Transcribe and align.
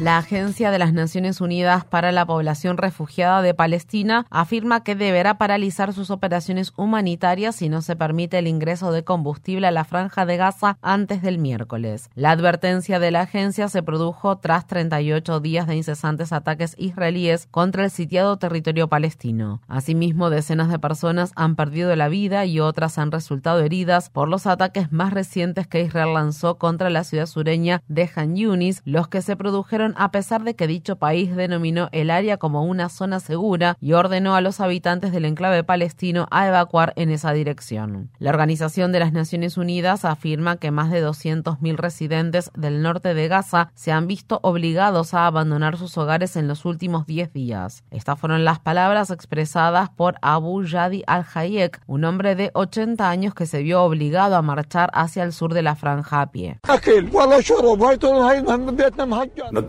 La 0.00 0.16
Agencia 0.16 0.70
de 0.70 0.78
las 0.78 0.92
Naciones 0.92 1.40
Unidas 1.40 1.84
para 1.84 2.12
la 2.12 2.24
Población 2.24 2.76
Refugiada 2.76 3.42
de 3.42 3.52
Palestina 3.52 4.26
afirma 4.30 4.84
que 4.84 4.94
deberá 4.94 5.38
paralizar 5.38 5.92
sus 5.92 6.12
operaciones 6.12 6.72
humanitarias 6.76 7.56
si 7.56 7.68
no 7.68 7.82
se 7.82 7.96
permite 7.96 8.38
el 8.38 8.46
ingreso 8.46 8.92
de 8.92 9.02
combustible 9.02 9.66
a 9.66 9.72
la 9.72 9.82
franja 9.82 10.24
de 10.24 10.36
Gaza 10.36 10.78
antes 10.82 11.20
del 11.20 11.38
miércoles. 11.38 12.10
La 12.14 12.30
advertencia 12.30 13.00
de 13.00 13.10
la 13.10 13.22
agencia 13.22 13.68
se 13.68 13.82
produjo 13.82 14.38
tras 14.38 14.68
38 14.68 15.40
días 15.40 15.66
de 15.66 15.74
incesantes 15.74 16.32
ataques 16.32 16.76
israelíes 16.78 17.48
contra 17.50 17.82
el 17.82 17.90
sitiado 17.90 18.36
territorio 18.36 18.86
palestino. 18.86 19.62
Asimismo, 19.66 20.30
decenas 20.30 20.70
de 20.70 20.78
personas 20.78 21.32
han 21.34 21.56
perdido 21.56 21.96
la 21.96 22.08
vida 22.08 22.44
y 22.44 22.60
otras 22.60 22.98
han 22.98 23.10
resultado 23.10 23.58
heridas 23.58 24.10
por 24.10 24.28
los 24.28 24.46
ataques 24.46 24.92
más 24.92 25.12
recientes 25.12 25.66
que 25.66 25.82
Israel 25.82 26.14
lanzó 26.14 26.56
contra 26.56 26.88
la 26.88 27.02
ciudad 27.02 27.26
sureña 27.26 27.82
de 27.88 28.08
Han 28.14 28.36
Yunis, 28.36 28.80
los 28.84 29.08
que 29.08 29.22
se 29.22 29.34
produjeron 29.34 29.87
a 29.96 30.10
pesar 30.10 30.44
de 30.44 30.54
que 30.54 30.66
dicho 30.66 30.96
país 30.96 31.34
denominó 31.34 31.88
el 31.92 32.10
área 32.10 32.36
como 32.36 32.64
una 32.64 32.88
zona 32.88 33.20
segura 33.20 33.76
y 33.80 33.92
ordenó 33.92 34.34
a 34.34 34.40
los 34.40 34.60
habitantes 34.60 35.12
del 35.12 35.24
enclave 35.24 35.64
palestino 35.64 36.26
a 36.30 36.46
evacuar 36.46 36.92
en 36.96 37.10
esa 37.10 37.32
dirección. 37.32 38.10
La 38.18 38.30
Organización 38.30 38.92
de 38.92 39.00
las 39.00 39.12
Naciones 39.12 39.56
Unidas 39.56 40.04
afirma 40.04 40.56
que 40.56 40.70
más 40.70 40.90
de 40.90 41.04
200.000 41.04 41.76
residentes 41.76 42.50
del 42.54 42.82
norte 42.82 43.14
de 43.14 43.28
Gaza 43.28 43.70
se 43.74 43.92
han 43.92 44.06
visto 44.06 44.40
obligados 44.42 45.14
a 45.14 45.26
abandonar 45.26 45.76
sus 45.76 45.96
hogares 45.98 46.36
en 46.36 46.48
los 46.48 46.64
últimos 46.64 47.06
10 47.06 47.32
días. 47.32 47.84
Estas 47.90 48.18
fueron 48.18 48.44
las 48.44 48.58
palabras 48.58 49.10
expresadas 49.10 49.90
por 49.90 50.16
Abu 50.22 50.64
Yadi 50.64 51.02
al-Hayek, 51.06 51.80
un 51.86 52.04
hombre 52.04 52.34
de 52.34 52.50
80 52.54 53.08
años 53.08 53.34
que 53.34 53.46
se 53.46 53.62
vio 53.62 53.82
obligado 53.82 54.36
a 54.36 54.42
marchar 54.42 54.90
hacia 54.92 55.22
el 55.22 55.32
sur 55.32 55.54
de 55.54 55.62
la 55.62 55.76
franja 55.76 56.30
pie. 56.30 56.58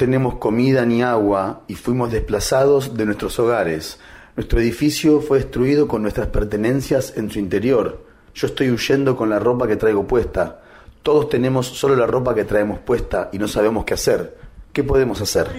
Tenemos 0.10 0.40
comida 0.40 0.88
ni 0.88 1.04
agua 1.04 1.62
y 1.68 1.76
fuimos 1.76 2.12
desplazados 2.12 2.98
de 2.98 3.06
nuestros 3.06 3.38
hogares. 3.38 4.00
Nuestro 4.36 4.60
edificio 4.60 5.22
fue 5.22 5.38
destruido 5.38 5.88
con 5.88 6.02
nuestras 6.02 6.30
pertenencias 6.30 7.14
en 7.16 7.30
su 7.30 7.38
interior. 7.38 8.04
Yo 8.34 8.48
estoy 8.48 8.72
huyendo 8.72 9.16
con 9.16 9.30
la 9.30 9.38
ropa 9.38 9.68
que 9.68 9.76
traigo 9.76 10.08
puesta. 10.08 10.62
Todos 11.04 11.30
tenemos 11.30 11.68
solo 11.68 11.96
la 11.96 12.08
ropa 12.08 12.34
que 12.34 12.44
traemos 12.44 12.80
puesta 12.80 13.30
y 13.32 13.38
no 13.38 13.48
sabemos 13.48 13.86
qué 13.86 13.94
hacer. 13.94 14.36
¿Qué 14.74 14.84
podemos 14.84 15.22
hacer? 15.22 15.52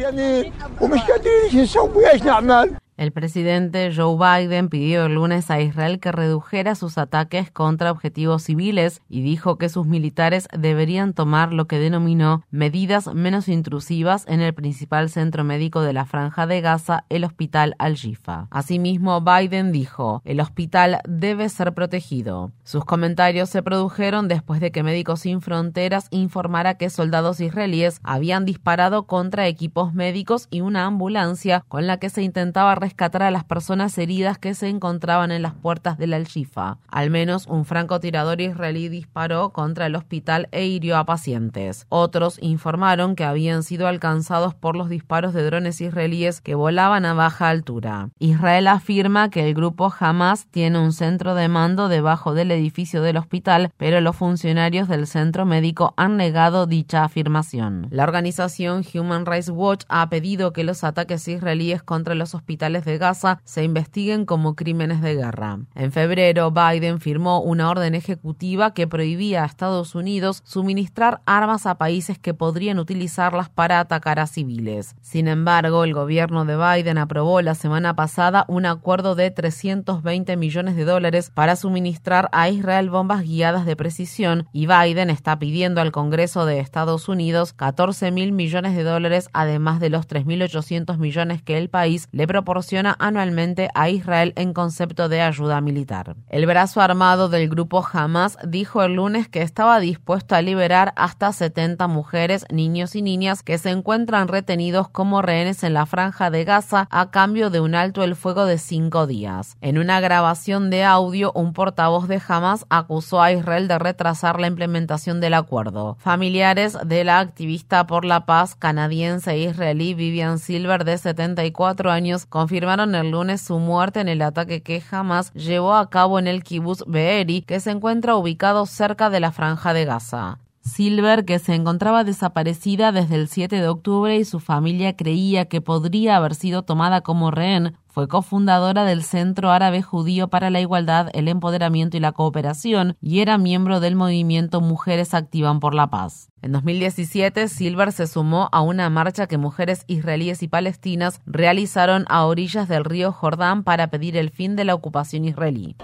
El 3.00 3.12
presidente 3.12 3.90
Joe 3.96 4.14
Biden 4.18 4.68
pidió 4.68 5.06
el 5.06 5.14
lunes 5.14 5.50
a 5.50 5.58
Israel 5.58 6.00
que 6.00 6.12
redujera 6.12 6.74
sus 6.74 6.98
ataques 6.98 7.50
contra 7.50 7.90
objetivos 7.90 8.42
civiles 8.42 9.00
y 9.08 9.22
dijo 9.22 9.56
que 9.56 9.70
sus 9.70 9.86
militares 9.86 10.48
deberían 10.52 11.14
tomar 11.14 11.50
lo 11.50 11.66
que 11.66 11.78
denominó 11.78 12.42
medidas 12.50 13.06
menos 13.14 13.48
intrusivas 13.48 14.26
en 14.28 14.42
el 14.42 14.52
principal 14.52 15.08
centro 15.08 15.44
médico 15.44 15.80
de 15.80 15.94
la 15.94 16.04
franja 16.04 16.46
de 16.46 16.60
Gaza, 16.60 17.06
el 17.08 17.24
hospital 17.24 17.74
Al-Shifa. 17.78 18.48
Asimismo, 18.50 19.22
Biden 19.22 19.72
dijo, 19.72 20.20
el 20.26 20.38
hospital 20.38 20.98
debe 21.08 21.48
ser 21.48 21.72
protegido. 21.72 22.50
Sus 22.64 22.84
comentarios 22.84 23.48
se 23.48 23.62
produjeron 23.62 24.28
después 24.28 24.60
de 24.60 24.72
que 24.72 24.82
Médicos 24.82 25.20
Sin 25.20 25.40
Fronteras 25.40 26.08
informara 26.10 26.74
que 26.74 26.90
soldados 26.90 27.40
israelíes 27.40 27.98
habían 28.02 28.44
disparado 28.44 29.04
contra 29.04 29.46
equipos 29.46 29.94
médicos 29.94 30.48
y 30.50 30.60
una 30.60 30.84
ambulancia 30.84 31.64
con 31.66 31.86
la 31.86 31.96
que 31.96 32.10
se 32.10 32.22
intentaba 32.22 32.74
rescatar 32.74 32.89
a 32.98 33.30
las 33.30 33.44
personas 33.44 33.96
heridas 33.98 34.38
que 34.38 34.54
se 34.54 34.68
encontraban 34.68 35.30
en 35.30 35.42
las 35.42 35.54
puertas 35.54 35.98
del 35.98 36.14
Al-Shifa. 36.14 36.78
Al 36.88 37.10
menos 37.10 37.46
un 37.46 37.64
francotirador 37.64 38.40
israelí 38.40 38.88
disparó 38.88 39.50
contra 39.50 39.86
el 39.86 39.96
hospital 39.96 40.48
e 40.52 40.66
hirió 40.66 40.96
a 40.96 41.04
pacientes. 41.04 41.86
Otros 41.88 42.38
informaron 42.40 43.16
que 43.16 43.24
habían 43.24 43.62
sido 43.62 43.88
alcanzados 43.88 44.54
por 44.54 44.76
los 44.76 44.88
disparos 44.88 45.34
de 45.34 45.44
drones 45.44 45.80
israelíes 45.80 46.40
que 46.40 46.54
volaban 46.54 47.04
a 47.04 47.14
baja 47.14 47.48
altura. 47.48 48.10
Israel 48.18 48.68
afirma 48.68 49.30
que 49.30 49.48
el 49.48 49.54
grupo 49.54 49.92
Hamas 49.98 50.46
tiene 50.50 50.78
un 50.78 50.92
centro 50.92 51.34
de 51.34 51.48
mando 51.48 51.88
debajo 51.88 52.34
del 52.34 52.50
edificio 52.50 53.02
del 53.02 53.16
hospital, 53.16 53.72
pero 53.76 54.00
los 54.00 54.16
funcionarios 54.16 54.88
del 54.88 55.06
centro 55.06 55.46
médico 55.46 55.94
han 55.96 56.16
negado 56.16 56.66
dicha 56.66 57.04
afirmación. 57.04 57.88
La 57.90 58.04
organización 58.04 58.84
Human 58.94 59.26
Rights 59.26 59.50
Watch 59.50 59.84
ha 59.88 60.08
pedido 60.08 60.52
que 60.52 60.64
los 60.64 60.84
ataques 60.84 61.26
israelíes 61.28 61.82
contra 61.82 62.14
los 62.14 62.34
hospitales 62.34 62.79
de 62.84 62.98
Gaza 62.98 63.40
se 63.44 63.64
investiguen 63.64 64.24
como 64.24 64.54
crímenes 64.54 65.00
de 65.00 65.14
guerra. 65.14 65.58
En 65.74 65.92
febrero, 65.92 66.50
Biden 66.50 67.00
firmó 67.00 67.40
una 67.40 67.68
orden 67.70 67.94
ejecutiva 67.94 68.74
que 68.74 68.86
prohibía 68.86 69.42
a 69.42 69.46
Estados 69.46 69.94
Unidos 69.94 70.42
suministrar 70.44 71.22
armas 71.26 71.66
a 71.66 71.76
países 71.76 72.18
que 72.18 72.34
podrían 72.34 72.78
utilizarlas 72.78 73.48
para 73.48 73.80
atacar 73.80 74.18
a 74.18 74.26
civiles. 74.26 74.94
Sin 75.00 75.28
embargo, 75.28 75.84
el 75.84 75.94
gobierno 75.94 76.44
de 76.44 76.56
Biden 76.56 76.98
aprobó 76.98 77.42
la 77.42 77.54
semana 77.54 77.94
pasada 77.94 78.44
un 78.48 78.66
acuerdo 78.66 79.14
de 79.14 79.30
320 79.30 80.36
millones 80.36 80.76
de 80.76 80.84
dólares 80.84 81.30
para 81.34 81.56
suministrar 81.56 82.28
a 82.32 82.48
Israel 82.48 82.90
bombas 82.90 83.22
guiadas 83.22 83.66
de 83.66 83.76
precisión 83.76 84.46
y 84.52 84.66
Biden 84.66 85.10
está 85.10 85.38
pidiendo 85.38 85.80
al 85.80 85.92
Congreso 85.92 86.46
de 86.46 86.60
Estados 86.60 87.08
Unidos 87.08 87.52
14 87.52 88.10
mil 88.10 88.32
millones 88.32 88.76
de 88.76 88.84
dólares 88.84 89.28
además 89.32 89.80
de 89.80 89.90
los 89.90 90.08
3.800 90.08 90.98
millones 90.98 91.42
que 91.42 91.58
el 91.58 91.68
país 91.68 92.08
le 92.12 92.26
proporciona 92.26 92.59
anualmente 92.98 93.68
a 93.74 93.88
Israel 93.88 94.32
en 94.36 94.52
concepto 94.52 95.08
de 95.08 95.20
ayuda 95.20 95.60
militar. 95.60 96.16
El 96.28 96.46
brazo 96.46 96.80
armado 96.80 97.28
del 97.28 97.48
grupo 97.48 97.84
Hamas 97.92 98.38
dijo 98.46 98.82
el 98.82 98.94
lunes 98.94 99.28
que 99.28 99.42
estaba 99.42 99.80
dispuesto 99.80 100.34
a 100.34 100.42
liberar 100.42 100.92
hasta 100.96 101.32
70 101.32 101.86
mujeres, 101.88 102.44
niños 102.50 102.94
y 102.94 103.02
niñas 103.02 103.42
que 103.42 103.58
se 103.58 103.70
encuentran 103.70 104.28
retenidos 104.28 104.88
como 104.88 105.22
rehenes 105.22 105.64
en 105.64 105.74
la 105.74 105.86
franja 105.86 106.30
de 106.30 106.44
Gaza 106.44 106.86
a 106.90 107.10
cambio 107.10 107.50
de 107.50 107.60
un 107.60 107.74
alto 107.74 108.04
el 108.04 108.14
fuego 108.14 108.44
de 108.44 108.58
cinco 108.58 109.06
días. 109.06 109.56
En 109.60 109.78
una 109.78 110.00
grabación 110.00 110.70
de 110.70 110.84
audio, 110.84 111.32
un 111.34 111.52
portavoz 111.52 112.08
de 112.08 112.20
Hamas 112.26 112.66
acusó 112.68 113.22
a 113.22 113.32
Israel 113.32 113.68
de 113.68 113.78
retrasar 113.78 114.40
la 114.40 114.46
implementación 114.46 115.20
del 115.20 115.34
acuerdo. 115.34 115.96
Familiares 115.98 116.76
de 116.84 117.04
la 117.04 117.18
activista 117.18 117.86
por 117.86 118.04
la 118.04 118.26
paz 118.26 118.54
canadiense 118.54 119.32
e 119.32 119.38
israelí 119.38 119.94
Vivian 119.94 120.38
Silver, 120.38 120.84
de 120.84 120.98
74 120.98 121.90
años, 121.90 122.26
confirmó 122.26 122.49
confirmaron 122.50 122.96
el 122.96 123.12
lunes 123.12 123.42
su 123.42 123.60
muerte 123.60 124.00
en 124.00 124.08
el 124.08 124.22
ataque 124.22 124.60
que 124.60 124.80
jamás 124.80 125.32
llevó 125.34 125.74
a 125.74 125.88
cabo 125.88 126.18
en 126.18 126.26
el 126.26 126.42
kibbutz 126.42 126.82
Be'eri, 126.84 127.42
que 127.42 127.60
se 127.60 127.70
encuentra 127.70 128.16
ubicado 128.16 128.66
cerca 128.66 129.08
de 129.08 129.20
la 129.20 129.30
franja 129.30 129.72
de 129.72 129.84
Gaza. 129.84 130.40
Silver, 130.62 131.24
que 131.24 131.38
se 131.38 131.54
encontraba 131.54 132.02
desaparecida 132.02 132.90
desde 132.90 133.14
el 133.14 133.28
7 133.28 133.54
de 133.54 133.68
octubre 133.68 134.16
y 134.16 134.24
su 134.24 134.40
familia 134.40 134.96
creía 134.96 135.44
que 135.44 135.60
podría 135.60 136.16
haber 136.16 136.34
sido 136.34 136.64
tomada 136.64 137.02
como 137.02 137.30
rehén, 137.30 137.76
fue 137.90 138.06
cofundadora 138.06 138.84
del 138.84 139.02
Centro 139.02 139.50
Árabe 139.50 139.82
Judío 139.82 140.28
para 140.28 140.48
la 140.48 140.60
Igualdad, 140.60 141.08
el 141.12 141.26
Empoderamiento 141.26 141.96
y 141.96 142.00
la 142.00 142.12
Cooperación 142.12 142.96
y 143.00 143.20
era 143.20 143.36
miembro 143.36 143.80
del 143.80 143.96
movimiento 143.96 144.60
Mujeres 144.60 145.12
Activan 145.12 145.58
por 145.58 145.74
la 145.74 145.90
Paz. 145.90 146.30
En 146.42 146.52
2017, 146.52 147.48
Silver 147.48 147.92
se 147.92 148.06
sumó 148.06 148.48
a 148.52 148.62
una 148.62 148.88
marcha 148.88 149.26
que 149.26 149.36
mujeres 149.36 149.84
israelíes 149.88 150.42
y 150.42 150.48
palestinas 150.48 151.20
realizaron 151.26 152.06
a 152.08 152.24
orillas 152.24 152.68
del 152.68 152.84
río 152.84 153.12
Jordán 153.12 153.64
para 153.64 153.88
pedir 153.88 154.16
el 154.16 154.30
fin 154.30 154.56
de 154.56 154.64
la 154.64 154.74
ocupación 154.74 155.24
israelí. 155.24 155.76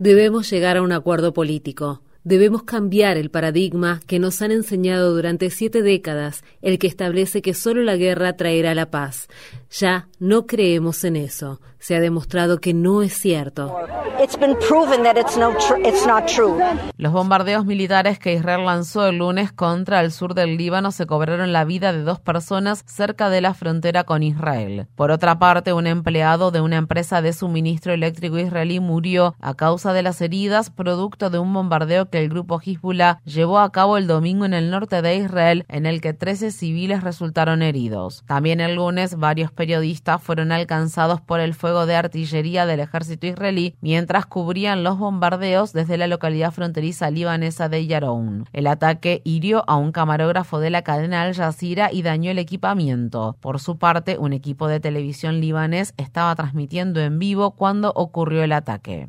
Debemos 0.00 0.50
llegar 0.50 0.76
a 0.78 0.82
un 0.82 0.92
acuerdo 0.92 1.32
político. 1.32 2.00
Debemos 2.26 2.62
cambiar 2.62 3.18
el 3.18 3.30
paradigma 3.30 4.00
que 4.06 4.18
nos 4.18 4.40
han 4.40 4.50
enseñado 4.50 5.14
durante 5.14 5.50
siete 5.50 5.82
décadas, 5.82 6.42
el 6.62 6.78
que 6.78 6.86
establece 6.86 7.42
que 7.42 7.52
solo 7.52 7.82
la 7.82 7.96
guerra 7.96 8.34
traerá 8.34 8.74
la 8.74 8.90
paz. 8.90 9.28
Ya 9.70 10.08
no 10.20 10.46
creemos 10.46 11.04
en 11.04 11.16
eso. 11.16 11.60
Se 11.78 11.94
ha 11.94 12.00
demostrado 12.00 12.60
que 12.60 12.72
no 12.72 13.02
es 13.02 13.12
cierto. 13.12 13.76
Los 16.96 17.12
bombardeos 17.12 17.66
militares 17.66 18.18
que 18.18 18.32
Israel 18.32 18.64
lanzó 18.64 19.06
el 19.08 19.18
lunes 19.18 19.52
contra 19.52 20.00
el 20.00 20.10
sur 20.10 20.32
del 20.32 20.56
Líbano 20.56 20.92
se 20.92 21.04
cobraron 21.06 21.52
la 21.52 21.64
vida 21.66 21.92
de 21.92 22.02
dos 22.04 22.20
personas 22.20 22.84
cerca 22.86 23.28
de 23.28 23.42
la 23.42 23.52
frontera 23.52 24.04
con 24.04 24.22
Israel. 24.22 24.86
Por 24.94 25.10
otra 25.10 25.38
parte, 25.38 25.74
un 25.74 25.86
empleado 25.86 26.52
de 26.52 26.62
una 26.62 26.76
empresa 26.76 27.20
de 27.20 27.34
suministro 27.34 27.92
eléctrico 27.92 28.38
israelí 28.38 28.80
murió 28.80 29.34
a 29.40 29.52
causa 29.52 29.92
de 29.92 30.02
las 30.02 30.22
heridas 30.22 30.70
producto 30.70 31.28
de 31.28 31.38
un 31.38 31.52
bombardeo 31.52 32.08
que 32.08 32.13
el 32.18 32.28
grupo 32.28 32.60
Hezbollah 32.60 33.20
llevó 33.24 33.58
a 33.58 33.72
cabo 33.72 33.96
el 33.96 34.06
domingo 34.06 34.44
en 34.44 34.54
el 34.54 34.70
norte 34.70 35.02
de 35.02 35.16
Israel, 35.16 35.64
en 35.68 35.86
el 35.86 36.00
que 36.00 36.12
13 36.12 36.50
civiles 36.50 37.02
resultaron 37.02 37.62
heridos. 37.62 38.24
También 38.26 38.60
el 38.60 38.76
lunes, 38.76 39.16
varios 39.16 39.52
periodistas 39.52 40.22
fueron 40.22 40.52
alcanzados 40.52 41.20
por 41.20 41.40
el 41.40 41.54
fuego 41.54 41.86
de 41.86 41.96
artillería 41.96 42.66
del 42.66 42.80
ejército 42.80 43.26
israelí 43.26 43.74
mientras 43.80 44.26
cubrían 44.26 44.82
los 44.82 44.98
bombardeos 44.98 45.72
desde 45.72 45.96
la 45.96 46.06
localidad 46.06 46.52
fronteriza 46.52 47.10
libanesa 47.10 47.68
de 47.68 47.86
Yaroun. 47.86 48.46
El 48.52 48.66
ataque 48.66 49.22
hirió 49.24 49.64
a 49.68 49.76
un 49.76 49.92
camarógrafo 49.92 50.60
de 50.60 50.70
la 50.70 50.82
cadena 50.82 51.22
Al 51.22 51.34
Jazeera 51.34 51.90
y 51.92 52.02
dañó 52.02 52.30
el 52.30 52.38
equipamiento. 52.38 53.36
Por 53.40 53.60
su 53.60 53.78
parte, 53.78 54.18
un 54.18 54.32
equipo 54.32 54.68
de 54.68 54.80
televisión 54.80 55.40
libanés 55.40 55.94
estaba 55.96 56.34
transmitiendo 56.34 57.00
en 57.00 57.18
vivo 57.18 57.52
cuando 57.52 57.92
ocurrió 57.94 58.42
el 58.42 58.52
ataque. 58.52 59.08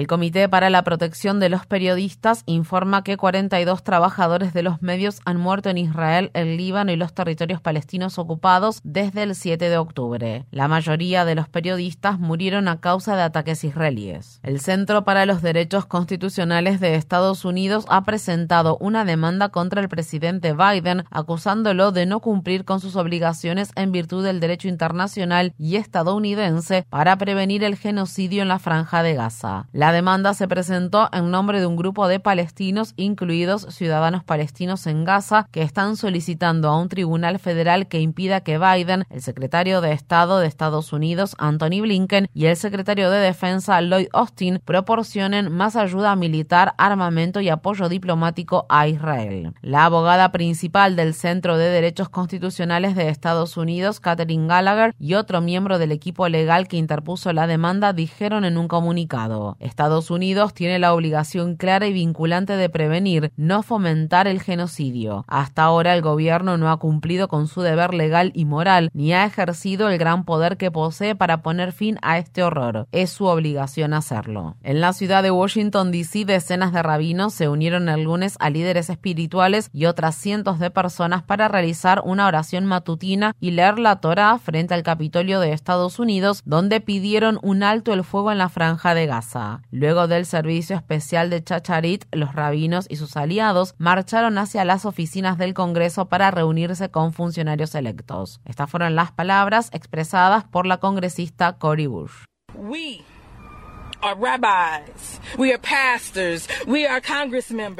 El 0.00 0.06
Comité 0.06 0.48
para 0.48 0.70
la 0.70 0.82
Protección 0.82 1.40
de 1.40 1.50
los 1.50 1.66
Periodistas 1.66 2.42
informa 2.46 3.04
que 3.04 3.18
42 3.18 3.84
trabajadores 3.84 4.54
de 4.54 4.62
los 4.62 4.80
medios 4.80 5.20
han 5.26 5.36
muerto 5.36 5.68
en 5.68 5.76
Israel, 5.76 6.30
el 6.32 6.56
Líbano 6.56 6.90
y 6.90 6.96
los 6.96 7.12
territorios 7.12 7.60
palestinos 7.60 8.18
ocupados 8.18 8.80
desde 8.82 9.24
el 9.24 9.34
7 9.34 9.68
de 9.68 9.76
octubre. 9.76 10.46
La 10.52 10.68
mayoría 10.68 11.26
de 11.26 11.34
los 11.34 11.50
periodistas 11.50 12.18
murieron 12.18 12.66
a 12.68 12.80
causa 12.80 13.14
de 13.14 13.20
ataques 13.20 13.62
israelíes. 13.62 14.40
El 14.42 14.60
Centro 14.60 15.04
para 15.04 15.26
los 15.26 15.42
Derechos 15.42 15.84
Constitucionales 15.84 16.80
de 16.80 16.94
Estados 16.94 17.44
Unidos 17.44 17.84
ha 17.90 18.02
presentado 18.04 18.78
una 18.80 19.04
demanda 19.04 19.50
contra 19.50 19.82
el 19.82 19.90
presidente 19.90 20.54
Biden 20.54 21.04
acusándolo 21.10 21.92
de 21.92 22.06
no 22.06 22.20
cumplir 22.20 22.64
con 22.64 22.80
sus 22.80 22.96
obligaciones 22.96 23.70
en 23.76 23.92
virtud 23.92 24.24
del 24.24 24.40
derecho 24.40 24.66
internacional 24.66 25.52
y 25.58 25.76
estadounidense 25.76 26.86
para 26.88 27.18
prevenir 27.18 27.64
el 27.64 27.76
genocidio 27.76 28.40
en 28.40 28.48
la 28.48 28.58
franja 28.58 29.02
de 29.02 29.12
Gaza. 29.12 29.68
Demanda 29.92 30.34
se 30.34 30.48
presentó 30.48 31.08
en 31.12 31.30
nombre 31.30 31.60
de 31.60 31.66
un 31.66 31.76
grupo 31.76 32.08
de 32.08 32.20
palestinos, 32.20 32.94
incluidos 32.96 33.66
ciudadanos 33.70 34.24
palestinos 34.24 34.86
en 34.86 35.04
Gaza, 35.04 35.46
que 35.50 35.62
están 35.62 35.96
solicitando 35.96 36.68
a 36.68 36.78
un 36.78 36.88
tribunal 36.88 37.38
federal 37.38 37.88
que 37.88 38.00
impida 38.00 38.40
que 38.40 38.58
Biden, 38.58 39.04
el 39.10 39.22
secretario 39.22 39.80
de 39.80 39.92
Estado 39.92 40.38
de 40.38 40.46
Estados 40.46 40.92
Unidos, 40.92 41.34
Anthony 41.38 41.80
Blinken, 41.82 42.28
y 42.34 42.46
el 42.46 42.56
secretario 42.56 43.10
de 43.10 43.18
Defensa, 43.18 43.80
Lloyd 43.80 44.08
Austin, 44.12 44.60
proporcionen 44.64 45.52
más 45.52 45.76
ayuda 45.76 46.16
militar, 46.16 46.74
armamento 46.78 47.40
y 47.40 47.48
apoyo 47.48 47.88
diplomático 47.88 48.66
a 48.68 48.88
Israel. 48.88 49.54
La 49.62 49.84
abogada 49.84 50.32
principal 50.32 50.96
del 50.96 51.14
Centro 51.14 51.56
de 51.56 51.70
Derechos 51.70 52.08
Constitucionales 52.08 52.94
de 52.94 53.08
Estados 53.08 53.56
Unidos, 53.56 54.00
Catherine 54.00 54.46
Gallagher, 54.46 54.94
y 54.98 55.14
otro 55.14 55.40
miembro 55.40 55.78
del 55.78 55.92
equipo 55.92 56.28
legal 56.28 56.68
que 56.68 56.76
interpuso 56.76 57.32
la 57.32 57.46
demanda 57.46 57.92
dijeron 57.92 58.44
en 58.44 58.58
un 58.58 58.68
comunicado. 58.68 59.56
Estados 59.80 60.10
Unidos 60.10 60.52
tiene 60.52 60.78
la 60.78 60.92
obligación 60.92 61.56
clara 61.56 61.86
y 61.86 61.94
vinculante 61.94 62.58
de 62.58 62.68
prevenir, 62.68 63.32
no 63.38 63.62
fomentar 63.62 64.28
el 64.28 64.42
genocidio. 64.42 65.24
Hasta 65.26 65.62
ahora 65.62 65.94
el 65.94 66.02
gobierno 66.02 66.58
no 66.58 66.70
ha 66.70 66.76
cumplido 66.76 67.28
con 67.28 67.48
su 67.48 67.62
deber 67.62 67.94
legal 67.94 68.30
y 68.34 68.44
moral, 68.44 68.90
ni 68.92 69.14
ha 69.14 69.24
ejercido 69.24 69.88
el 69.88 69.96
gran 69.96 70.26
poder 70.26 70.58
que 70.58 70.70
posee 70.70 71.14
para 71.14 71.40
poner 71.40 71.72
fin 71.72 71.96
a 72.02 72.18
este 72.18 72.42
horror. 72.42 72.88
Es 72.92 73.08
su 73.08 73.24
obligación 73.24 73.94
hacerlo. 73.94 74.56
En 74.62 74.82
la 74.82 74.92
ciudad 74.92 75.22
de 75.22 75.30
Washington, 75.30 75.92
D.C., 75.92 76.26
decenas 76.26 76.74
de 76.74 76.82
rabinos 76.82 77.32
se 77.32 77.48
unieron 77.48 77.88
el 77.88 78.02
lunes 78.02 78.36
a 78.38 78.50
líderes 78.50 78.90
espirituales 78.90 79.70
y 79.72 79.86
otras 79.86 80.14
cientos 80.14 80.58
de 80.58 80.70
personas 80.70 81.22
para 81.22 81.48
realizar 81.48 82.02
una 82.04 82.26
oración 82.26 82.66
matutina 82.66 83.34
y 83.40 83.52
leer 83.52 83.78
la 83.78 83.96
Torah 83.96 84.36
frente 84.36 84.74
al 84.74 84.82
Capitolio 84.82 85.40
de 85.40 85.54
Estados 85.54 85.98
Unidos, 85.98 86.42
donde 86.44 86.82
pidieron 86.82 87.38
un 87.40 87.62
alto 87.62 87.94
el 87.94 88.04
fuego 88.04 88.30
en 88.30 88.36
la 88.36 88.50
franja 88.50 88.92
de 88.92 89.06
Gaza. 89.06 89.62
Luego 89.72 90.08
del 90.08 90.26
servicio 90.26 90.74
especial 90.74 91.30
de 91.30 91.44
Chacharit, 91.44 92.04
los 92.12 92.34
rabinos 92.34 92.86
y 92.88 92.96
sus 92.96 93.16
aliados 93.16 93.74
marcharon 93.78 94.36
hacia 94.38 94.64
las 94.64 94.84
oficinas 94.84 95.38
del 95.38 95.54
Congreso 95.54 96.08
para 96.08 96.32
reunirse 96.32 96.90
con 96.90 97.12
funcionarios 97.12 97.74
electos. 97.76 98.40
Estas 98.44 98.68
fueron 98.68 98.96
las 98.96 99.12
palabras 99.12 99.70
expresadas 99.72 100.44
por 100.44 100.66
la 100.66 100.78
congresista 100.78 101.56
Cory 101.58 101.86
Bush. 101.86 102.24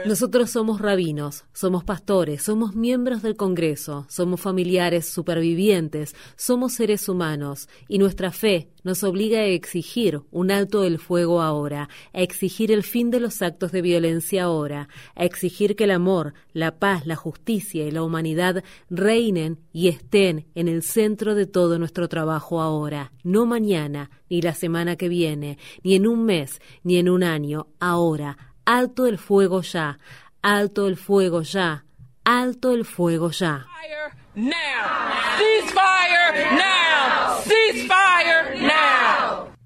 Nosotros 0.06 0.50
somos 0.50 0.80
rabinos, 0.80 1.44
somos 1.52 1.82
pastores, 1.82 2.42
somos 2.42 2.74
miembros 2.74 3.22
del 3.22 3.36
Congreso, 3.36 4.06
somos 4.08 4.40
familiares 4.40 5.08
supervivientes, 5.08 6.14
somos 6.36 6.74
seres 6.74 7.08
humanos 7.08 7.68
y 7.88 7.98
nuestra 7.98 8.30
fe 8.32 8.70
nos 8.82 9.04
obliga 9.04 9.40
a 9.40 9.46
exigir 9.46 10.20
un 10.30 10.50
alto 10.50 10.82
del 10.82 10.98
fuego 10.98 11.42
ahora, 11.42 11.88
a 12.12 12.20
exigir 12.20 12.72
el 12.72 12.82
fin 12.82 13.10
de 13.10 13.20
los 13.20 13.42
actos 13.42 13.72
de 13.72 13.82
violencia 13.82 14.44
ahora, 14.44 14.88
a 15.14 15.24
exigir 15.24 15.76
que 15.76 15.84
el 15.84 15.90
amor, 15.90 16.34
la 16.52 16.78
paz, 16.78 17.06
la 17.06 17.16
justicia 17.16 17.86
y 17.86 17.90
la 17.90 18.02
humanidad 18.02 18.62
reinen 18.88 19.58
y 19.72 19.88
estén 19.88 20.46
en 20.54 20.68
el 20.68 20.82
centro 20.82 21.34
de 21.34 21.46
todo 21.46 21.78
nuestro 21.78 22.08
trabajo 22.08 22.60
ahora, 22.60 23.12
no 23.22 23.46
mañana, 23.46 24.10
ni 24.28 24.42
la 24.42 24.54
semana 24.54 24.96
que 24.96 25.08
viene, 25.08 25.58
ni 25.82 25.94
en 25.94 26.06
un 26.06 26.24
mes, 26.24 26.60
ni 26.82 26.96
en 26.96 27.08
un 27.08 27.22
año, 27.22 27.68
ahora, 27.78 28.36
alto 28.64 29.06
el 29.06 29.18
fuego 29.18 29.62
ya, 29.62 29.98
alto 30.42 30.86
el 30.86 30.96
fuego 30.96 31.42
ya, 31.42 31.84
alto 32.38 32.72
el 32.72 32.84
fuego 32.84 33.30
ya. 33.30 33.66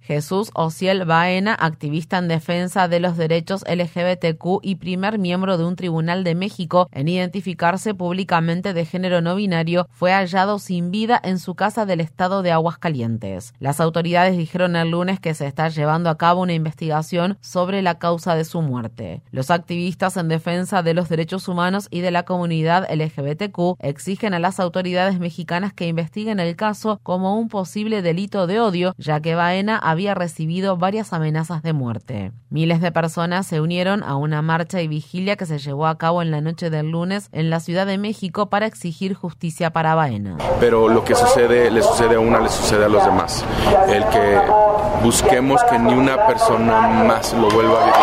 Jesús 0.04 0.50
Ociel 0.52 1.06
Baena, 1.06 1.54
activista 1.58 2.18
en 2.18 2.28
defensa 2.28 2.88
de 2.88 3.00
los 3.00 3.16
derechos 3.16 3.64
LGBTQ 3.66 4.60
y 4.60 4.74
primer 4.74 5.18
miembro 5.18 5.56
de 5.56 5.64
un 5.64 5.76
tribunal 5.76 6.24
de 6.24 6.34
México 6.34 6.90
en 6.92 7.08
identificarse 7.08 7.94
públicamente 7.94 8.74
de 8.74 8.84
género 8.84 9.22
no 9.22 9.34
binario, 9.34 9.88
fue 9.90 10.12
hallado 10.12 10.58
sin 10.58 10.90
vida 10.90 11.18
en 11.24 11.38
su 11.38 11.54
casa 11.54 11.86
del 11.86 12.00
estado 12.00 12.42
de 12.42 12.52
Aguascalientes. 12.52 13.54
Las 13.60 13.80
autoridades 13.80 14.36
dijeron 14.36 14.76
el 14.76 14.90
lunes 14.90 15.20
que 15.20 15.32
se 15.32 15.46
está 15.46 15.70
llevando 15.70 16.10
a 16.10 16.18
cabo 16.18 16.42
una 16.42 16.52
investigación 16.52 17.38
sobre 17.40 17.80
la 17.80 17.98
causa 17.98 18.34
de 18.34 18.44
su 18.44 18.60
muerte. 18.60 19.22
Los 19.30 19.50
activistas 19.50 20.18
en 20.18 20.28
defensa 20.28 20.82
de 20.82 20.92
los 20.92 21.08
derechos 21.08 21.48
humanos 21.48 21.88
y 21.90 22.00
de 22.00 22.10
la 22.10 22.24
comunidad 22.24 22.86
LGBTQ 22.94 23.78
exigen 23.78 24.34
a 24.34 24.38
las 24.38 24.60
autoridades 24.60 25.18
mexicanas 25.18 25.72
que 25.72 25.88
investiguen 25.88 26.40
el 26.40 26.56
caso 26.56 27.00
como 27.02 27.38
un 27.38 27.48
posible 27.48 28.02
delito 28.02 28.46
de 28.46 28.60
odio, 28.60 28.94
ya 28.98 29.20
que 29.20 29.34
Baena 29.34 29.78
había 29.78 30.03
recibido 30.12 30.76
varias 30.76 31.14
amenazas 31.14 31.62
de 31.62 31.72
muerte. 31.72 32.32
Miles 32.50 32.82
de 32.82 32.92
personas 32.92 33.46
se 33.46 33.62
unieron 33.62 34.02
a 34.02 34.16
una 34.16 34.42
marcha 34.42 34.82
y 34.82 34.88
vigilia 34.88 35.36
que 35.36 35.46
se 35.46 35.58
llevó 35.58 35.86
a 35.86 35.96
cabo 35.96 36.20
en 36.20 36.30
la 36.30 36.42
noche 36.42 36.68
del 36.68 36.90
lunes 36.90 37.30
en 37.32 37.48
la 37.48 37.60
Ciudad 37.60 37.86
de 37.86 37.96
México 37.96 38.50
para 38.50 38.66
exigir 38.66 39.14
justicia 39.14 39.70
para 39.70 39.94
Baena. 39.94 40.36
Pero 40.60 40.88
lo 40.88 41.04
que 41.04 41.14
sucede, 41.14 41.70
le 41.70 41.82
sucede 41.82 42.16
a 42.16 42.20
una, 42.20 42.40
le 42.40 42.50
sucede 42.50 42.84
a 42.84 42.88
los 42.88 43.04
demás. 43.04 43.44
El 43.88 44.04
que 44.08 44.40
busquemos 45.02 45.62
que 45.64 45.78
ni 45.78 45.94
una 45.94 46.26
persona 46.26 46.80
más 47.04 47.32
lo 47.32 47.48
vuelva 47.48 47.80
a 47.80 47.84
vivir 47.86 47.94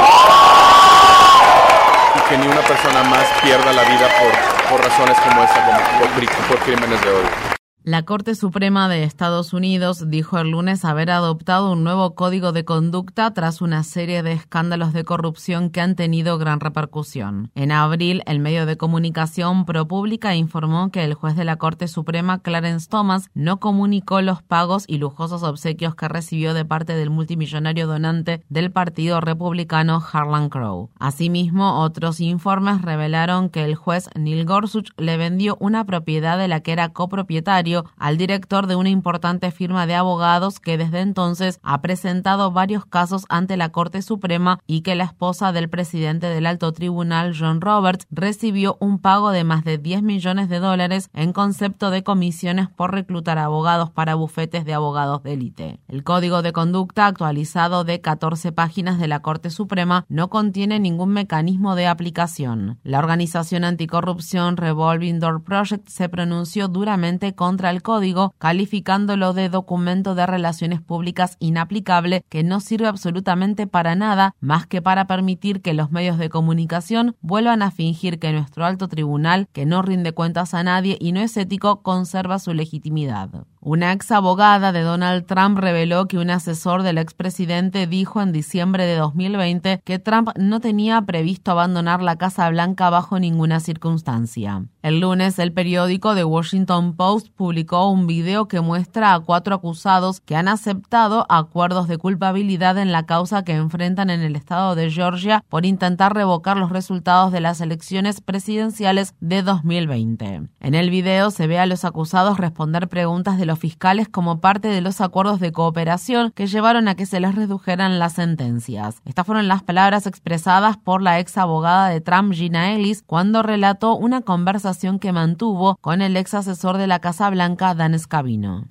y 2.16 2.30
que 2.30 2.38
ni 2.38 2.48
una 2.48 2.62
persona 2.62 3.04
más 3.04 3.26
pierda 3.44 3.74
la 3.74 3.84
vida 3.84 4.08
por, 4.20 4.72
por 4.72 4.86
razones 4.88 5.18
como 5.20 5.44
esta, 5.44 5.66
como 5.66 5.80
por, 6.00 6.48
por 6.48 6.58
crímenes 6.66 7.02
de 7.02 7.10
odio. 7.10 7.51
La 7.84 8.04
Corte 8.04 8.36
Suprema 8.36 8.88
de 8.88 9.04
Estados 9.04 9.54
Unidos 9.54 10.08
dijo 10.08 10.38
el 10.38 10.52
lunes 10.52 10.86
haber 10.86 11.10
adoptado 11.10 11.72
un 11.72 11.84
nuevo 11.84 12.14
código 12.14 12.52
de 12.52 12.64
conducta 12.64 13.34
tras 13.34 13.60
una 13.60 13.82
serie 13.82 14.22
de 14.22 14.34
escándalos 14.34 14.94
de 14.94 15.04
corrupción 15.04 15.72
que 15.72 15.82
han 15.82 15.96
tenido 15.96 16.38
gran 16.38 16.60
repercusión. 16.60 17.50
En 17.56 17.72
abril, 17.72 18.22
el 18.28 18.38
medio 18.38 18.68
de 18.68 18.78
comunicación 18.78 19.66
ProPublica 19.66 20.36
informó 20.36 20.92
que 20.92 21.04
el 21.04 21.16
juez 21.16 21.36
de 21.36 21.44
la 21.44 21.56
Corte 21.56 21.88
Suprema, 21.88 22.38
Clarence 22.38 22.88
Thomas, 22.88 23.32
no 23.34 23.60
comunicó 23.60 24.22
los 24.22 24.44
pagos 24.44 24.84
y 24.86 25.00
lujosos 25.00 25.42
obsequios 25.42 25.96
que 25.96 26.08
recibió 26.08 26.54
de 26.54 26.66
parte 26.66 26.94
del 26.94 27.10
multimillonario 27.10 27.88
donante 27.88 28.44
del 28.48 28.72
Partido 28.72 29.22
Republicano 29.22 30.04
Harlan 30.14 30.50
Crow. 30.50 30.92
Asimismo, 31.00 31.82
otros 31.82 32.20
informes 32.20 32.84
revelaron 32.84 33.50
que 33.50 33.64
el 33.64 33.74
juez 33.74 34.08
Neil 34.14 34.46
Gorsuch 34.46 34.92
le 34.98 35.18
vendió 35.18 35.58
una 35.60 35.84
propiedad 35.84 36.38
de 36.38 36.48
la 36.48 36.60
que 36.60 36.74
era 36.74 36.90
copropietario 36.90 37.71
al 37.98 38.18
director 38.18 38.68
de 38.68 38.76
una 38.76 38.90
importante 38.90 39.52
firma 39.52 39.88
de 39.88 39.96
abogados 39.96 40.60
que 40.60 40.78
desde 40.78 41.02
entonces 41.02 41.60
ha 41.64 41.82
presentado 41.82 42.52
varios 42.52 42.86
casos 42.86 43.26
ante 43.30 43.58
la 43.58 43.70
Corte 43.70 44.02
Suprema 44.02 44.60
y 44.68 44.82
que 44.82 44.96
la 44.96 45.06
esposa 45.06 45.52
del 45.52 45.70
presidente 45.70 46.28
del 46.28 46.46
alto 46.46 46.72
tribunal, 46.74 47.36
John 47.38 47.62
Roberts, 47.62 48.08
recibió 48.12 48.78
un 48.80 49.00
pago 49.00 49.32
de 49.32 49.44
más 49.44 49.64
de 49.64 49.78
10 49.78 50.04
millones 50.04 50.50
de 50.50 50.60
dólares 50.60 51.10
en 51.14 51.34
concepto 51.34 51.90
de 51.90 52.04
comisiones 52.04 52.70
por 52.70 52.92
reclutar 52.92 53.38
abogados 53.38 53.90
para 53.90 54.16
bufetes 54.16 54.66
de 54.66 54.74
abogados 54.74 55.24
de 55.24 55.34
élite. 55.34 55.80
El 55.88 56.04
código 56.04 56.42
de 56.42 56.54
conducta 56.54 57.08
actualizado 57.08 57.84
de 57.84 58.02
14 58.02 58.52
páginas 58.52 59.00
de 59.00 59.08
la 59.08 59.22
Corte 59.22 59.50
Suprema 59.50 60.06
no 60.10 60.30
contiene 60.30 60.80
ningún 60.80 61.10
mecanismo 61.10 61.76
de 61.76 61.88
aplicación. 61.88 62.80
La 62.84 63.00
organización 63.00 63.64
anticorrupción 63.64 64.58
Revolving 64.58 65.20
Door 65.20 65.44
Project 65.44 65.88
se 65.88 66.10
pronunció 66.10 66.68
duramente 66.68 67.34
contra 67.36 67.61
el 67.70 67.82
código, 67.82 68.34
calificándolo 68.38 69.34
de 69.34 69.50
documento 69.50 70.16
de 70.16 70.26
relaciones 70.26 70.82
públicas 70.82 71.38
inaplicable 71.40 72.24
que 72.30 72.44
no 72.44 72.60
sirve 72.60 72.88
absolutamente 72.88 73.68
para 73.68 73.96
nada 73.96 74.36
más 74.40 74.66
que 74.66 74.82
para 74.82 75.06
permitir 75.06 75.62
que 75.62 75.74
los 75.74 75.92
medios 75.92 76.18
de 76.18 76.30
comunicación 76.30 77.16
vuelvan 77.22 77.62
a 77.62 77.72
fingir 77.72 78.20
que 78.20 78.32
nuestro 78.32 78.66
alto 78.66 78.88
tribunal, 78.88 79.48
que 79.54 79.66
no 79.66 79.82
rinde 79.82 80.14
cuentas 80.14 80.54
a 80.54 80.64
nadie 80.64 80.98
y 81.00 81.12
no 81.12 81.20
es 81.22 81.38
ético, 81.38 81.82
conserva 81.82 82.40
su 82.40 82.54
legitimidad. 82.54 83.46
Una 83.64 83.94
ex 83.94 84.12
abogada 84.12 84.72
de 84.72 84.82
Donald 84.82 85.28
Trump 85.28 85.60
reveló 85.60 86.08
que 86.08 86.18
un 86.18 86.32
asesor 86.32 86.82
del 86.82 86.98
expresidente 86.98 87.86
dijo 87.86 88.20
en 88.20 88.32
diciembre 88.32 88.88
de 88.88 88.96
2020 88.96 89.82
que 89.86 90.00
Trump 90.00 90.30
no 90.36 90.60
tenía 90.60 91.00
previsto 91.04 91.52
abandonar 91.52 92.02
la 92.02 92.16
Casa 92.16 92.50
Blanca 92.50 92.90
bajo 92.90 93.20
ninguna 93.20 93.60
circunstancia. 93.60 94.66
El 94.82 95.00
lunes, 95.00 95.38
el 95.38 95.54
periódico 95.54 96.16
The 96.16 96.24
Washington 96.24 96.96
Post 96.96 97.28
publicó 97.36 97.88
un 97.88 98.08
video 98.08 98.48
que 98.48 98.62
muestra 98.62 99.14
a 99.14 99.20
cuatro 99.20 99.54
acusados 99.54 100.22
que 100.22 100.36
han 100.36 100.48
aceptado 100.48 101.28
acuerdos 101.30 101.88
de 101.88 102.00
culpabilidad 102.00 102.80
en 102.80 102.92
la 102.92 103.06
causa 103.06 103.44
que 103.44 103.54
enfrentan 103.54 104.10
en 104.10 104.22
el 104.22 104.36
estado 104.36 104.74
de 104.74 104.90
Georgia 104.90 105.44
por 105.50 105.68
intentar 105.68 106.16
revocar 106.16 106.58
los 106.58 106.72
resultados 106.72 107.32
de 107.32 107.42
las 107.42 107.62
elecciones 107.62 108.22
presidenciales 108.22 109.14
de 109.20 109.44
2020. 109.44 110.50
En 110.62 110.74
el 110.74 110.90
video 110.90 111.30
se 111.30 111.46
ve 111.46 111.60
a 111.60 111.68
los 111.68 111.86
acusados 111.86 112.40
responder 112.40 112.90
preguntas 112.90 113.38
de 113.38 113.51
los 113.52 113.60
fiscales 113.60 114.08
como 114.08 114.40
parte 114.40 114.70
de 114.70 114.80
los 114.80 115.02
acuerdos 115.02 115.42
de 115.42 115.52
cooperación 115.52 116.32
que 116.32 116.48
llevaron 116.48 116.88
a 116.88 116.96
que 116.96 117.06
se 117.06 117.20
les 117.20 117.36
redujeran 117.36 118.00
las 118.00 118.14
sentencias. 118.14 119.02
Estas 119.04 119.26
fueron 119.26 119.50
las 119.50 119.62
palabras 119.62 120.08
expresadas 120.08 120.78
por 120.78 121.02
la 121.02 121.20
ex 121.20 121.38
abogada 121.38 121.90
de 121.90 122.00
Trump, 122.00 122.32
Gina 122.32 122.74
Ellis, 122.74 123.04
cuando 123.06 123.44
relató 123.44 123.98
una 123.98 124.22
conversación 124.22 125.00
que 125.00 125.12
mantuvo 125.12 125.78
con 125.82 126.02
el 126.02 126.16
ex 126.16 126.34
asesor 126.34 126.78
de 126.78 126.88
la 126.88 127.00
Casa 127.00 127.30
Blanca, 127.30 127.76
Dan 127.76 128.00
Scavino. 128.00 128.68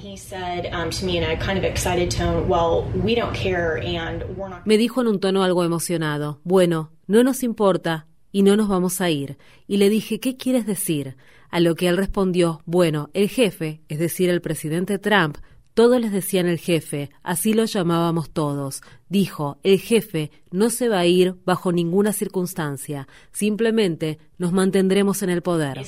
Me 4.65 4.79
dijo 4.79 5.01
en 5.03 5.09
un 5.09 5.21
tono 5.21 5.43
algo 5.43 5.63
emocionado, 5.63 6.41
bueno, 6.43 6.91
no 7.07 7.23
nos 7.23 7.43
importa, 7.43 8.07
y 8.33 8.43
no 8.43 8.57
nos 8.57 8.69
vamos 8.69 9.01
a 9.01 9.11
ir. 9.11 9.37
Y 9.67 9.77
le 9.77 9.89
dije, 9.89 10.21
¿qué 10.21 10.37
quieres 10.37 10.67
decir? 10.67 11.17
A 11.50 11.61
lo 11.61 11.75
que 11.75 11.88
él 11.88 11.97
respondió, 11.97 12.62
bueno, 12.64 13.11
el 13.12 13.28
jefe, 13.28 13.80
es 13.88 13.99
decir, 13.99 14.30
el 14.30 14.40
presidente 14.40 14.99
Trump, 14.99 15.38
todos 15.75 16.00
les 16.00 16.12
decían 16.12 16.47
el 16.47 16.59
jefe, 16.59 17.11
así 17.23 17.54
lo 17.54 17.64
llamábamos 17.64 18.30
todos. 18.30 18.83
Dijo, 19.09 19.59
el 19.62 19.80
jefe 19.80 20.30
no 20.50 20.69
se 20.71 20.88
va 20.88 20.99
a 21.00 21.07
ir 21.07 21.37
bajo 21.45 21.73
ninguna 21.73 22.12
circunstancia, 22.12 23.09
simplemente 23.33 24.19
nos 24.38 24.52
mantendremos 24.52 25.23
en 25.23 25.30
el 25.30 25.42
poder. 25.42 25.78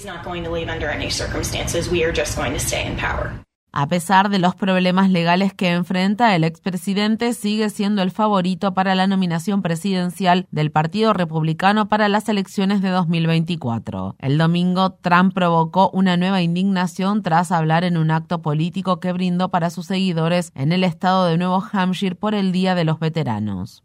A 3.75 3.87
pesar 3.89 4.29
de 4.29 4.39
los 4.39 4.55
problemas 4.55 5.09
legales 5.09 5.55
que 5.55 5.71
enfrenta, 5.71 6.37
el 6.37 6.45
expresidente 6.45 7.33
sigue 7.33 7.71
siendo 7.71 8.03
el 8.03 8.11
favorito 8.11 8.75
para 8.75 8.95
la 8.95 9.07
nominación 9.07 9.63
presidencial 9.63 10.47
del 10.51 10.71
Partido 10.71 11.15
Republicano 11.15 11.89
para 11.89 12.11
las 12.11 12.29
elecciones 12.29 12.83
de 12.83 12.91
2024. 12.91 14.17
El 14.19 14.37
domingo, 14.37 14.93
Trump 15.01 15.33
provocó 15.33 15.89
una 15.95 16.19
nueva 16.19 16.43
indignación 16.43 17.23
tras 17.23 17.51
hablar 17.51 17.83
en 17.85 17.97
un 17.97 18.11
acto 18.11 18.43
político 18.43 19.01
que 19.01 19.15
brindó 19.15 19.49
para 19.49 19.71
sus 19.71 19.87
seguidores 19.87 20.53
en 20.55 20.73
el 20.73 20.85
estado 20.85 21.25
de 21.25 21.39
Nuevo 21.39 21.65
Hampshire 21.73 22.15
por 22.15 22.35
el 22.35 22.53
Día 22.53 22.75
de 22.75 22.85
los 22.85 23.01
Veteranos. 23.01 23.83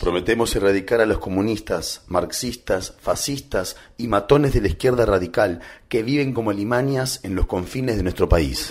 Prometemos 0.00 0.54
erradicar 0.56 1.00
a 1.00 1.06
los 1.06 1.18
comunistas, 1.18 2.02
marxistas, 2.08 2.94
fascistas 3.00 3.76
y 3.96 4.08
matones 4.08 4.52
de 4.52 4.60
la 4.60 4.68
izquierda 4.68 5.06
radical 5.06 5.60
que 5.88 6.02
viven 6.02 6.32
como 6.34 6.52
limañas 6.52 7.20
en 7.22 7.36
los 7.36 7.46
confines 7.46 7.96
de 7.96 8.02
nuestro 8.02 8.28
país. 8.28 8.68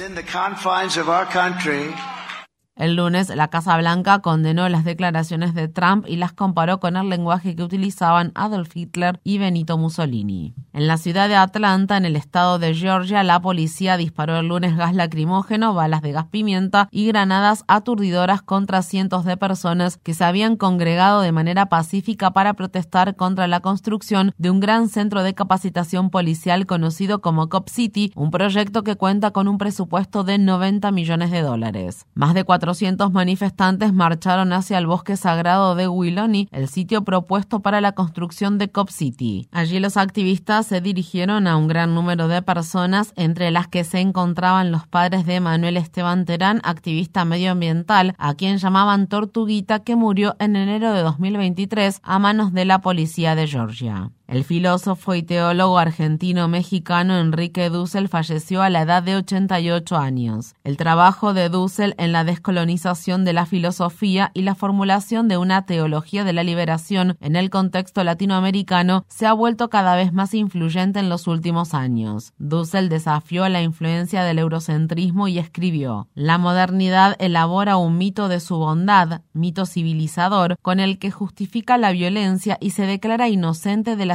El 2.78 2.98
lunes, 2.98 3.34
la 3.34 3.48
Casa 3.48 3.78
Blanca 3.78 4.20
condenó 4.20 4.68
las 4.68 4.84
declaraciones 4.84 5.54
de 5.54 5.70
Trump 5.70 6.06
y 6.10 6.18
las 6.18 6.34
comparó 6.34 6.82
con 6.82 6.98
el 6.98 7.08
lenguaje 7.08 7.56
que 7.56 7.64
utilizaban 7.64 8.34
Adolf 8.36 8.76
Hitler 8.76 9.22
y 9.24 9.38
Benito 9.38 9.78
Mussolini. 9.78 10.54
En 10.74 10.88
la 10.88 10.98
ciudad 10.98 11.30
de 11.30 11.38
Atlanta, 11.38 11.96
en 11.96 12.04
el 12.04 12.18
estado 12.18 12.60
de 12.60 12.74
Georgia, 12.74 13.24
la 13.24 13.40
policía 13.40 13.96
disparó 13.96 14.40
el 14.40 14.50
lunes 14.50 14.76
gas 14.76 14.94
lacrimógeno, 14.94 15.74
balas 15.74 16.02
de 16.02 16.12
gas 16.12 16.26
pimienta 16.26 16.90
y 16.92 17.08
granadas 17.08 17.64
aturdidoras 17.70 18.42
contra 18.42 18.82
cientos 18.82 19.24
de 19.24 19.38
personas 19.38 19.96
que 19.96 20.14
se 20.14 20.26
habían 20.26 20.58
congregado 20.58 21.22
de 21.22 21.32
manera 21.32 21.68
pacífica 21.68 22.32
para 22.32 22.56
protestar 22.56 23.16
contra 23.16 23.48
la 23.48 23.62
construcción 23.62 24.34
de 24.38 24.50
un 24.50 24.60
gran 24.60 24.90
centro 24.90 25.24
de 25.24 25.34
capacitación 25.34 26.10
policial 26.10 26.66
conocido 26.66 27.22
como 27.22 27.48
Cop 27.48 27.70
City, 27.70 28.12
un 28.16 28.32
proyecto 28.32 28.84
que 28.84 28.98
cuenta 28.98 29.32
con 29.32 29.48
un 29.48 29.58
presupuesto 29.58 30.26
de 30.26 30.40
90 30.40 30.92
millones 30.92 31.32
de 31.32 31.42
dólares. 31.42 32.06
Más 32.16 32.34
de 32.34 32.44
400 32.66 33.14
manifestantes 33.14 33.94
marcharon 33.94 34.52
hacia 34.52 34.80
el 34.80 34.88
bosque 34.88 35.18
sagrado 35.18 35.76
de 35.76 35.88
Willoughby, 35.88 36.50
el 36.52 36.68
sitio 36.68 37.04
propuesto 37.04 37.60
para 37.60 37.80
la 37.80 37.92
construcción 37.92 38.58
de 38.58 38.72
Cop 38.72 38.90
City. 38.90 39.48
Allí 39.52 39.80
los 39.80 39.98
activistas 39.98 40.66
se 40.66 40.82
dirigieron 40.82 41.46
a 41.46 41.58
un 41.58 41.68
gran 41.68 41.94
número 41.94 42.28
de 42.28 42.42
personas, 42.42 43.14
entre 43.18 43.52
las 43.52 43.68
que 43.68 43.84
se 43.84 44.00
encontraban 44.00 44.72
los 44.72 44.88
padres 44.88 45.28
de 45.28 45.40
Manuel 45.42 45.78
Esteban 45.78 46.26
Terán, 46.26 46.60
activista 46.64 47.24
medioambiental, 47.24 48.16
a 48.18 48.34
quien 48.34 48.58
llamaban 48.58 49.06
Tortuguita, 49.06 49.82
que 49.84 49.96
murió 49.96 50.36
en 50.40 50.56
enero 50.56 50.92
de 50.92 51.02
2023 51.04 52.00
a 52.02 52.18
manos 52.18 52.52
de 52.52 52.66
la 52.66 52.82
policía 52.82 53.36
de 53.36 53.46
Georgia. 53.46 54.10
El 54.28 54.44
filósofo 54.44 55.14
y 55.14 55.22
teólogo 55.22 55.78
argentino-mexicano 55.78 57.20
Enrique 57.20 57.70
Dussel 57.70 58.10
falleció 58.10 58.64
a 58.64 58.72
la 58.72 58.82
edad 58.82 59.04
de 59.04 59.16
88 59.16 59.98
años. 59.98 60.56
El 60.64 60.78
trabajo 60.78 61.36
de 61.36 61.48
Dussel 61.48 61.94
en 62.00 62.12
la 62.12 62.24
descolonización 62.24 63.24
de 63.24 63.34
la 63.34 63.46
filosofía 63.46 64.32
y 64.34 64.42
la 64.42 64.56
formulación 64.56 65.28
de 65.28 65.38
una 65.38 65.68
teología 65.68 66.24
de 66.24 66.34
la 66.34 66.44
liberación 66.44 67.18
en 67.22 67.36
el 67.36 67.52
contexto 67.52 68.04
latinoamericano 68.04 69.06
se 69.08 69.28
ha 69.28 69.34
vuelto 69.34 69.70
cada 69.70 69.96
vez 69.96 70.12
más 70.12 70.34
influyente 70.34 71.00
en 71.00 71.08
los 71.08 71.28
últimos 71.28 71.76
años. 71.76 72.34
Dussel 72.40 72.90
desafió 72.90 73.48
la 73.48 73.62
influencia 73.62 74.24
del 74.24 74.40
eurocentrismo 74.40 75.28
y 75.28 75.38
escribió: 75.38 76.08
La 76.16 76.40
modernidad 76.40 77.16
elabora 77.20 77.78
un 77.78 78.00
mito 78.00 78.28
de 78.28 78.40
su 78.40 78.58
bondad, 78.58 79.22
mito 79.34 79.68
civilizador, 79.68 80.58
con 80.64 80.80
el 80.80 80.98
que 80.98 81.12
justifica 81.12 81.78
la 81.78 81.92
violencia 81.92 82.58
y 82.60 82.72
se 82.72 82.88
declara 82.88 83.30
inocente 83.30 83.96
de 83.96 84.06
la 84.08 84.15